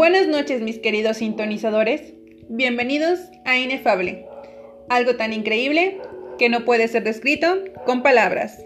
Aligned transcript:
Buenas 0.00 0.28
noches 0.28 0.62
mis 0.62 0.78
queridos 0.78 1.18
sintonizadores, 1.18 2.14
bienvenidos 2.48 3.20
a 3.44 3.58
Inefable, 3.58 4.26
algo 4.88 5.16
tan 5.16 5.34
increíble 5.34 6.00
que 6.38 6.48
no 6.48 6.64
puede 6.64 6.88
ser 6.88 7.04
descrito 7.04 7.58
con 7.84 8.02
palabras. 8.02 8.64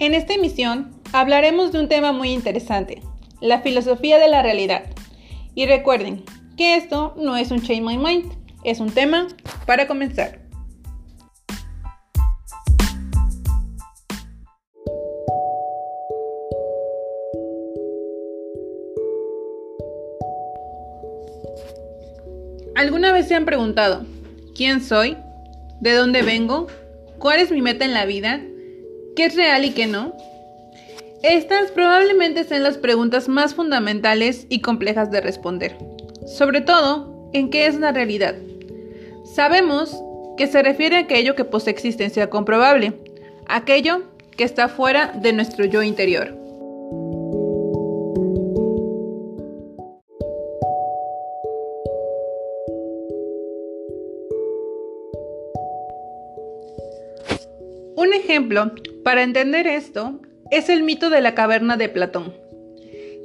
En 0.00 0.14
esta 0.14 0.34
emisión 0.34 1.00
hablaremos 1.12 1.70
de 1.70 1.78
un 1.78 1.88
tema 1.88 2.10
muy 2.10 2.32
interesante, 2.32 3.02
la 3.40 3.60
filosofía 3.60 4.18
de 4.18 4.26
la 4.26 4.42
realidad. 4.42 4.82
Y 5.54 5.66
recuerden 5.66 6.24
que 6.56 6.74
esto 6.74 7.14
no 7.16 7.36
es 7.36 7.52
un 7.52 7.62
Change 7.62 7.80
My 7.80 7.98
Mind, 7.98 8.43
es 8.64 8.80
un 8.80 8.90
tema 8.90 9.28
para 9.66 9.86
comenzar. 9.86 10.40
¿Alguna 22.74 23.12
vez 23.12 23.28
se 23.28 23.34
han 23.34 23.44
preguntado 23.44 24.04
quién 24.56 24.82
soy? 24.82 25.16
¿De 25.80 25.92
dónde 25.92 26.22
vengo? 26.22 26.66
¿Cuál 27.18 27.40
es 27.40 27.50
mi 27.50 27.62
meta 27.62 27.84
en 27.84 27.94
la 27.94 28.04
vida? 28.04 28.40
¿Qué 29.14 29.26
es 29.26 29.36
real 29.36 29.64
y 29.64 29.70
qué 29.70 29.86
no? 29.86 30.14
Estas 31.22 31.70
probablemente 31.70 32.44
sean 32.44 32.62
las 32.62 32.76
preguntas 32.76 33.28
más 33.28 33.54
fundamentales 33.54 34.46
y 34.48 34.60
complejas 34.60 35.10
de 35.10 35.20
responder, 35.20 35.78
sobre 36.26 36.60
todo 36.60 37.30
en 37.32 37.48
qué 37.48 37.66
es 37.66 37.76
la 37.76 37.92
realidad. 37.92 38.34
Sabemos 39.34 40.00
que 40.36 40.46
se 40.46 40.62
refiere 40.62 40.94
a 40.94 41.00
aquello 41.00 41.34
que 41.34 41.44
posee 41.44 41.72
existencia 41.72 42.30
comprobable, 42.30 42.92
aquello 43.48 44.04
que 44.36 44.44
está 44.44 44.68
fuera 44.68 45.08
de 45.08 45.32
nuestro 45.32 45.64
yo 45.64 45.82
interior. 45.82 46.38
Un 57.96 58.12
ejemplo 58.14 58.70
para 59.02 59.24
entender 59.24 59.66
esto 59.66 60.20
es 60.52 60.68
el 60.68 60.84
mito 60.84 61.10
de 61.10 61.20
la 61.20 61.34
caverna 61.34 61.76
de 61.76 61.88
Platón, 61.88 62.34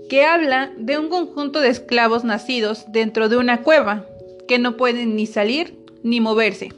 que 0.10 0.26
habla 0.26 0.72
de 0.76 0.98
un 0.98 1.10
conjunto 1.10 1.62
de 1.62 1.70
esclavos 1.70 2.23
nacidos 2.23 2.92
dentro 2.92 3.30
de 3.30 3.38
una 3.38 3.62
cueva 3.62 4.08
que 4.48 4.58
no 4.58 4.76
pueden 4.76 5.16
ni 5.16 5.28
salir 5.28 5.78
ni 6.03 6.19
moverse, 6.19 6.69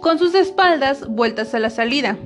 con 0.00 0.18
sus 0.18 0.34
espaldas 0.34 1.06
vueltas 1.08 1.54
a 1.54 1.58
la 1.58 1.70
salida. 1.70 2.16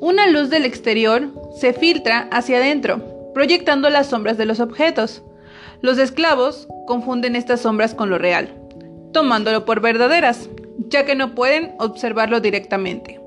Una 0.00 0.26
luz 0.28 0.50
del 0.50 0.64
exterior 0.64 1.30
se 1.58 1.72
filtra 1.72 2.28
hacia 2.30 2.58
adentro, 2.58 3.32
proyectando 3.32 3.90
las 3.90 4.08
sombras 4.08 4.36
de 4.36 4.46
los 4.46 4.60
objetos. 4.60 5.22
Los 5.80 5.98
esclavos 5.98 6.68
confunden 6.86 7.36
estas 7.36 7.60
sombras 7.60 7.94
con 7.94 8.10
lo 8.10 8.18
real, 8.18 8.54
tomándolo 9.12 9.64
por 9.64 9.80
verdaderas, 9.80 10.48
ya 10.88 11.04
que 11.04 11.14
no 11.14 11.34
pueden 11.34 11.74
observarlo 11.78 12.40
directamente. 12.40 13.20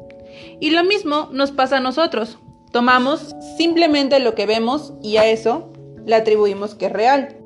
Y 0.60 0.72
lo 0.72 0.84
mismo 0.84 1.30
nos 1.32 1.52
pasa 1.52 1.78
a 1.78 1.82
nosotros. 1.82 2.38
Tomamos 2.72 3.36
simplemente 3.58 4.20
lo 4.20 4.36
que 4.36 4.46
vemos 4.46 4.94
y 5.02 5.18
a 5.18 5.26
eso 5.26 5.72
le 6.06 6.16
atribuimos 6.16 6.76
que 6.76 6.88
es 6.88 6.92
real. 6.92 7.38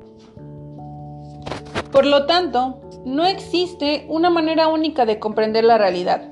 Por 1.90 2.06
lo 2.06 2.26
tanto, 2.26 2.80
no 3.04 3.26
existe 3.26 4.06
una 4.08 4.30
manera 4.30 4.68
única 4.68 5.06
de 5.06 5.18
comprender 5.18 5.64
la 5.64 5.78
realidad, 5.78 6.22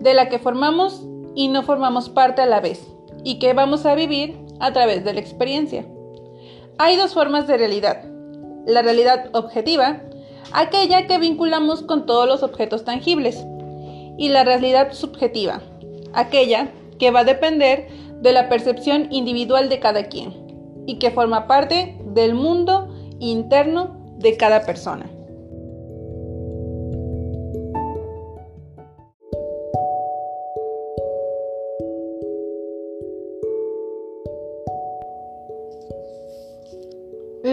de 0.00 0.14
la 0.14 0.28
que 0.28 0.38
formamos 0.38 1.04
y 1.34 1.48
no 1.48 1.62
formamos 1.62 2.08
parte 2.08 2.42
a 2.42 2.46
la 2.46 2.60
vez, 2.60 2.86
y 3.24 3.38
que 3.38 3.52
vamos 3.52 3.86
a 3.86 3.94
vivir 3.94 4.36
a 4.60 4.72
través 4.72 5.04
de 5.04 5.14
la 5.14 5.20
experiencia. 5.20 5.86
Hay 6.78 6.96
dos 6.96 7.14
formas 7.14 7.46
de 7.46 7.56
realidad. 7.56 8.04
La 8.66 8.82
realidad 8.82 9.30
objetiva, 9.32 10.02
aquella 10.52 11.06
que 11.06 11.18
vinculamos 11.18 11.82
con 11.82 12.06
todos 12.06 12.28
los 12.28 12.42
objetos 12.42 12.84
tangibles, 12.84 13.44
y 14.18 14.28
la 14.28 14.44
realidad 14.44 14.92
subjetiva, 14.92 15.62
aquella 16.12 16.72
que 16.98 17.10
va 17.10 17.20
a 17.20 17.24
depender 17.24 17.88
de 18.20 18.32
la 18.32 18.48
percepción 18.48 19.06
individual 19.10 19.68
de 19.68 19.78
cada 19.78 20.04
quien, 20.04 20.34
y 20.86 20.98
que 20.98 21.12
forma 21.12 21.46
parte 21.46 21.96
del 22.04 22.34
mundo 22.34 22.88
interno 23.20 23.96
de 24.18 24.36
cada 24.36 24.66
persona. 24.66 25.08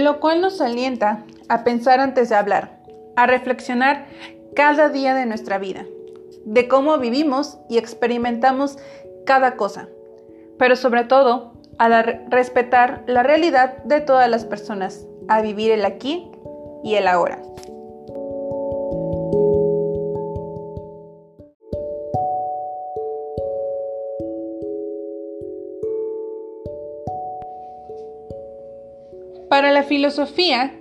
Lo 0.03 0.19
cual 0.19 0.41
nos 0.41 0.61
alienta 0.61 1.23
a 1.47 1.63
pensar 1.63 1.99
antes 1.99 2.29
de 2.29 2.35
hablar, 2.35 2.79
a 3.15 3.27
reflexionar 3.27 4.07
cada 4.55 4.89
día 4.89 5.13
de 5.13 5.25
nuestra 5.25 5.57
vida, 5.57 5.85
de 6.45 6.67
cómo 6.67 6.97
vivimos 6.97 7.57
y 7.69 7.77
experimentamos 7.77 8.77
cada 9.25 9.55
cosa, 9.55 9.89
pero 10.57 10.75
sobre 10.75 11.03
todo 11.03 11.53
a 11.77 12.01
respetar 12.01 13.03
la 13.07 13.23
realidad 13.23 13.83
de 13.83 14.01
todas 14.01 14.29
las 14.29 14.45
personas, 14.45 15.05
a 15.27 15.41
vivir 15.41 15.71
el 15.71 15.85
aquí 15.85 16.29
y 16.83 16.95
el 16.95 17.07
ahora. 17.07 17.41
Para 29.49 29.71
la 29.71 29.83
filosofía, 29.83 30.79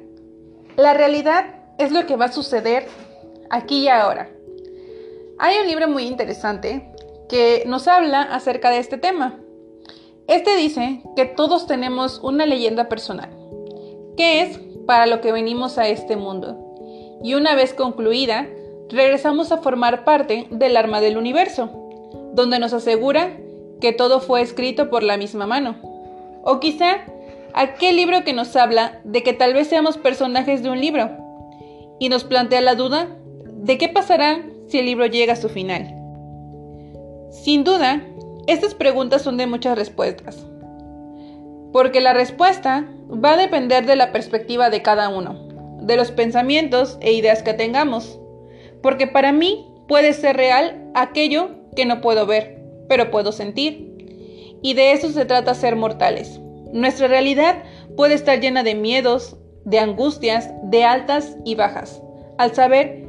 la 0.76 0.94
realidad 0.94 1.44
es 1.78 1.92
lo 1.92 2.06
que 2.06 2.16
va 2.16 2.26
a 2.26 2.32
suceder 2.32 2.86
aquí 3.50 3.84
y 3.84 3.88
ahora. 3.88 4.30
Hay 5.38 5.58
un 5.58 5.66
libro 5.66 5.88
muy 5.88 6.04
interesante 6.04 6.90
que 7.28 7.64
nos 7.66 7.88
habla 7.88 8.22
acerca 8.22 8.70
de 8.70 8.78
este 8.78 8.96
tema. 8.96 9.38
Este 10.28 10.56
dice 10.56 11.02
que 11.16 11.26
todos 11.26 11.66
tenemos 11.66 12.20
una 12.22 12.46
leyenda 12.46 12.88
personal, 12.88 13.28
que 14.16 14.40
es 14.40 14.58
para 14.86 15.06
lo 15.06 15.20
que 15.20 15.32
venimos 15.32 15.76
a 15.76 15.88
este 15.88 16.16
mundo. 16.16 16.56
Y 17.22 17.34
una 17.34 17.54
vez 17.54 17.74
concluida, 17.74 18.48
regresamos 18.88 19.52
a 19.52 19.58
formar 19.58 20.04
parte 20.04 20.46
del 20.50 20.76
arma 20.76 21.00
del 21.00 21.18
universo, 21.18 21.70
donde 22.32 22.58
nos 22.58 22.72
asegura 22.72 23.36
que 23.80 23.92
todo 23.92 24.20
fue 24.20 24.40
escrito 24.40 24.88
por 24.88 25.02
la 25.02 25.16
misma 25.16 25.46
mano. 25.46 25.76
O 26.42 26.60
quizá 26.60 27.04
aquel 27.54 27.96
libro 27.96 28.24
que 28.24 28.32
nos 28.32 28.54
habla 28.56 29.00
de 29.04 29.22
que 29.22 29.32
tal 29.32 29.54
vez 29.54 29.68
seamos 29.68 29.96
personajes 29.96 30.62
de 30.62 30.70
un 30.70 30.80
libro 30.80 31.10
y 32.00 32.08
nos 32.08 32.24
plantea 32.24 32.60
la 32.60 32.74
duda 32.74 33.16
de 33.46 33.78
qué 33.78 33.88
pasará 33.88 34.44
si 34.68 34.80
el 34.80 34.86
libro 34.86 35.06
llega 35.06 35.34
a 35.34 35.36
su 35.36 35.48
final. 35.48 35.94
Sin 37.30 37.62
duda, 37.64 38.02
estas 38.48 38.74
preguntas 38.74 39.22
son 39.22 39.36
de 39.36 39.46
muchas 39.46 39.78
respuestas, 39.78 40.44
porque 41.72 42.00
la 42.00 42.12
respuesta 42.12 42.88
va 43.08 43.34
a 43.34 43.36
depender 43.36 43.86
de 43.86 43.96
la 43.96 44.12
perspectiva 44.12 44.68
de 44.68 44.82
cada 44.82 45.08
uno, 45.08 45.48
de 45.80 45.96
los 45.96 46.10
pensamientos 46.10 46.98
e 47.00 47.12
ideas 47.12 47.42
que 47.42 47.54
tengamos, 47.54 48.18
porque 48.82 49.06
para 49.06 49.32
mí 49.32 49.64
puede 49.86 50.12
ser 50.12 50.36
real 50.36 50.90
aquello 50.94 51.50
que 51.76 51.86
no 51.86 52.00
puedo 52.00 52.26
ver, 52.26 52.60
pero 52.88 53.10
puedo 53.10 53.30
sentir, 53.30 54.58
y 54.60 54.74
de 54.74 54.92
eso 54.92 55.10
se 55.10 55.24
trata 55.24 55.54
ser 55.54 55.76
mortales 55.76 56.40
nuestra 56.74 57.06
realidad 57.06 57.62
puede 57.96 58.14
estar 58.14 58.40
llena 58.40 58.64
de 58.64 58.74
miedos, 58.74 59.36
de 59.64 59.78
angustias, 59.78 60.50
de 60.64 60.84
altas 60.84 61.36
y 61.44 61.54
bajas. 61.54 62.02
Al 62.36 62.52
saber, 62.52 63.06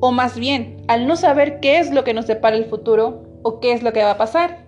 o 0.00 0.12
más 0.12 0.38
bien, 0.38 0.84
al 0.86 1.06
no 1.06 1.16
saber 1.16 1.58
qué 1.60 1.78
es 1.78 1.90
lo 1.90 2.04
que 2.04 2.12
nos 2.12 2.26
depara 2.26 2.56
el 2.56 2.66
futuro 2.66 3.22
o 3.42 3.60
qué 3.60 3.72
es 3.72 3.82
lo 3.82 3.94
que 3.94 4.04
va 4.04 4.12
a 4.12 4.18
pasar. 4.18 4.66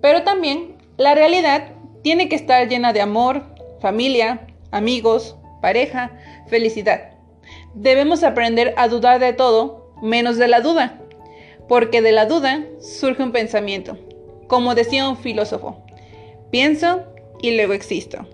Pero 0.00 0.22
también 0.22 0.76
la 0.96 1.16
realidad 1.16 1.72
tiene 2.02 2.28
que 2.28 2.36
estar 2.36 2.68
llena 2.68 2.92
de 2.92 3.00
amor, 3.00 3.42
familia, 3.80 4.46
amigos, 4.70 5.36
pareja, 5.60 6.12
felicidad. 6.46 7.14
Debemos 7.74 8.22
aprender 8.22 8.74
a 8.76 8.86
dudar 8.86 9.18
de 9.18 9.32
todo 9.32 9.92
menos 10.00 10.36
de 10.36 10.46
la 10.46 10.60
duda, 10.60 11.00
porque 11.68 12.00
de 12.00 12.12
la 12.12 12.26
duda 12.26 12.64
surge 12.80 13.24
un 13.24 13.32
pensamiento, 13.32 13.98
como 14.46 14.76
decía 14.76 15.08
un 15.08 15.16
filósofo. 15.16 15.82
Pienso 16.52 17.00
y 17.40 17.56
luego 17.56 17.72
existo. 17.72 18.26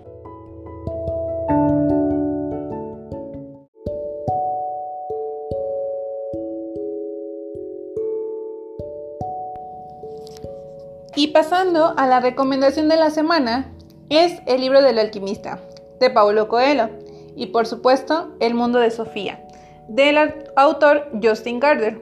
Y 11.14 11.28
pasando 11.28 11.94
a 11.96 12.08
la 12.08 12.18
recomendación 12.18 12.88
de 12.88 12.96
la 12.96 13.10
semana, 13.10 13.72
es 14.10 14.42
el 14.46 14.62
libro 14.62 14.82
del 14.82 14.98
alquimista, 14.98 15.60
de 16.00 16.10
Paulo 16.10 16.48
Coelho, 16.48 16.90
y 17.36 17.46
por 17.46 17.68
supuesto, 17.68 18.34
El 18.40 18.54
mundo 18.54 18.80
de 18.80 18.90
Sofía, 18.90 19.46
del 19.86 20.18
autor 20.56 21.08
Justin 21.22 21.60
Gardner, 21.60 22.00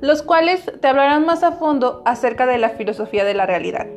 los 0.00 0.22
cuales 0.22 0.70
te 0.80 0.86
hablarán 0.86 1.26
más 1.26 1.42
a 1.42 1.50
fondo 1.50 2.02
acerca 2.04 2.46
de 2.46 2.58
la 2.58 2.68
filosofía 2.70 3.24
de 3.24 3.34
la 3.34 3.46
realidad. 3.46 3.88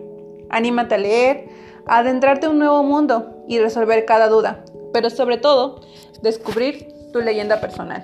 Anímate 0.54 0.94
a 0.94 0.98
leer, 1.00 1.50
a 1.88 1.98
adentrarte 1.98 2.46
en 2.46 2.52
un 2.52 2.60
nuevo 2.60 2.84
mundo 2.84 3.44
y 3.48 3.58
resolver 3.58 4.06
cada 4.06 4.28
duda, 4.28 4.64
pero 4.94 5.10
sobre 5.10 5.38
todo, 5.38 5.82
descubrir 6.22 6.94
tu 7.12 7.22
leyenda 7.22 7.60
personal. 7.60 8.04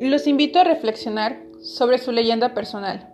Los 0.00 0.26
invito 0.26 0.58
a 0.58 0.64
reflexionar 0.64 1.42
sobre 1.60 1.98
su 1.98 2.12
leyenda 2.12 2.54
personal 2.54 3.12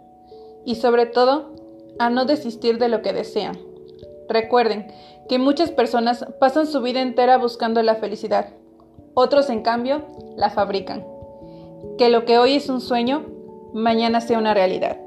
y 0.65 0.77
sobre 0.77 1.07
todo 1.07 1.57
a 1.99 2.09
no 2.09 2.25
desistir 2.25 2.79
de 2.79 2.89
lo 2.89 3.03
que 3.03 3.13
desean. 3.13 3.68
Recuerden 4.29 4.87
que 5.29 5.39
muchas 5.39 5.71
personas 5.71 6.27
pasan 6.39 6.67
su 6.67 6.83
vida 6.83 7.01
entera 7.01 7.39
buscando 7.39 7.83
la 7.83 7.95
felicidad, 7.95 8.51
otros 9.15 9.51
en 9.51 9.63
cambio 9.63 10.07
la 10.37 10.51
fabrican. 10.51 11.07
Que 11.97 12.09
lo 12.09 12.25
que 12.25 12.39
hoy 12.39 12.55
es 12.55 12.69
un 12.69 12.81
sueño, 12.81 13.27
mañana 13.73 14.21
sea 14.21 14.39
una 14.39 14.55
realidad. 14.55 14.99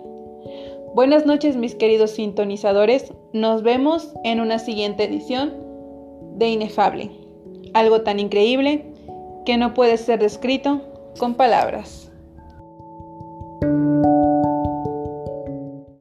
Buenas 0.93 1.25
noches 1.25 1.55
mis 1.55 1.75
queridos 1.75 2.11
sintonizadores, 2.11 3.13
nos 3.31 3.63
vemos 3.63 4.11
en 4.23 4.41
una 4.41 4.59
siguiente 4.59 5.05
edición 5.05 5.53
de 6.35 6.49
Inefable, 6.49 7.11
algo 7.73 8.01
tan 8.01 8.19
increíble 8.19 8.91
que 9.45 9.57
no 9.57 9.73
puede 9.73 9.97
ser 9.97 10.19
descrito 10.19 10.81
con 11.17 11.35
palabras. 11.35 12.10